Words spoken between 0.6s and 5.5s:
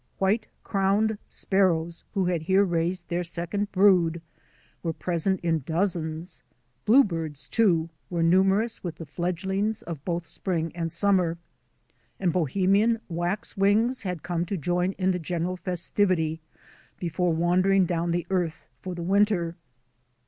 crowned sparrows who had here raised their second brood were present